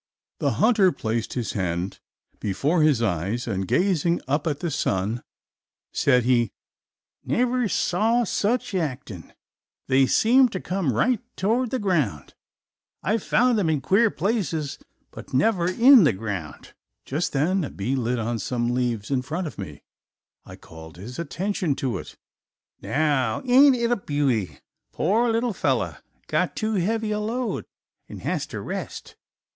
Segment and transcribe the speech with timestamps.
[0.39, 1.99] The hunter placed his hand
[2.39, 5.21] before his eyes and gazing up at the sun
[5.93, 6.49] said he
[7.23, 9.31] "never saw sich actin';
[9.85, 12.33] they seem to come right toward the ground.
[13.03, 14.79] I have found 'em in queer places
[15.11, 16.73] but never in the ground."
[17.05, 19.83] Just then a bee lit on some leaves in front of me.
[20.45, 22.17] I called his attention to it.
[22.81, 24.61] "Now ain't it a beauty?
[24.93, 27.65] Poor little fellow; got too heavy a load
[28.09, 29.15] an' has to rest.